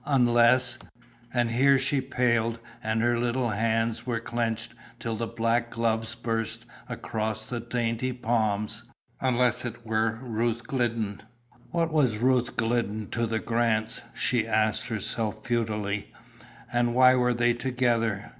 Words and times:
Unless 0.07 0.79
and 1.31 1.51
here 1.51 1.77
she 1.77 2.01
paled, 2.01 2.57
and 2.81 3.03
her 3.03 3.19
little 3.19 3.49
hands 3.51 4.03
were 4.03 4.19
clenched 4.19 4.73
till 4.99 5.15
the 5.15 5.27
black 5.27 5.69
gloves 5.69 6.15
burst 6.15 6.65
across 6.89 7.45
the 7.45 7.59
dainty 7.59 8.11
palms 8.11 8.83
unless 9.19 9.63
it 9.63 9.85
were 9.85 10.17
Ruth 10.23 10.63
Glidden. 10.65 11.21
What 11.69 11.93
was 11.93 12.17
Ruth 12.17 12.55
Glidden 12.57 13.11
to 13.11 13.27
the 13.27 13.37
Grants? 13.37 14.01
she 14.15 14.47
asked 14.47 14.87
herself 14.87 15.45
futilely, 15.45 16.11
and 16.73 16.95
why 16.95 17.13
were 17.13 17.35
they 17.35 17.53
together? 17.53 18.29